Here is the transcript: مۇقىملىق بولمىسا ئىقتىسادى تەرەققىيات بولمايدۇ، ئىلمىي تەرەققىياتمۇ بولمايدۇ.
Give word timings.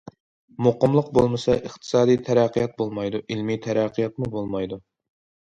مۇقىملىق 0.67 1.11
بولمىسا 1.17 1.57
ئىقتىسادى 1.57 2.15
تەرەققىيات 2.31 2.73
بولمايدۇ، 2.81 3.23
ئىلمىي 3.29 3.61
تەرەققىياتمۇ 3.69 4.33
بولمايدۇ. 4.39 4.83